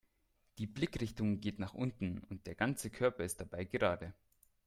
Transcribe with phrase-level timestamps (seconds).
[0.57, 4.15] Die Blickrichtung geht nach unten und der ganze Körper ist dabei gerade.